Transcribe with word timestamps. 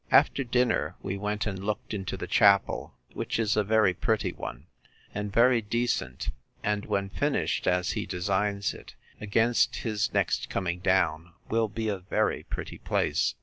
After 0.09 0.43
dinner 0.43 0.95
we 1.03 1.15
went 1.15 1.45
and 1.45 1.63
looked 1.63 1.93
into 1.93 2.17
the 2.17 2.25
chapel, 2.25 2.95
which 3.13 3.37
is 3.37 3.55
a 3.55 3.63
very 3.63 3.93
pretty 3.93 4.31
one, 4.33 4.65
and 5.13 5.31
very 5.31 5.61
decent; 5.61 6.31
and, 6.63 6.85
when 6.87 7.09
finished 7.09 7.67
as 7.67 7.91
he 7.91 8.07
designs 8.07 8.73
it, 8.73 8.95
against 9.19 9.75
his 9.75 10.11
next 10.11 10.49
coming 10.49 10.79
down, 10.79 11.33
will 11.51 11.67
be 11.67 11.87
a 11.87 11.99
very 11.99 12.41
pretty 12.41 12.79
place. 12.79 13.35